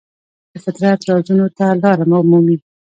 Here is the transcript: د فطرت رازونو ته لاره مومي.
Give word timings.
د 0.51 0.53
فطرت 0.63 0.99
رازونو 1.09 1.47
ته 1.57 1.65
لاره 1.81 2.05
مومي. 2.29 2.57